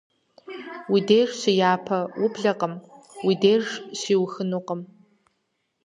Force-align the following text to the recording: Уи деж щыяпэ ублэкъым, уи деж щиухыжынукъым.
Уи 0.91 0.99
деж 1.09 1.29
щыяпэ 1.39 1.99
ублэкъым, 2.23 2.73
уи 3.25 3.35
деж 3.43 3.65
щиухыжынукъым. 3.99 4.81